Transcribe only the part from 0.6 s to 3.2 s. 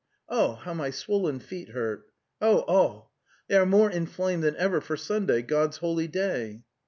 my swollen feet hurt! Oh, oh!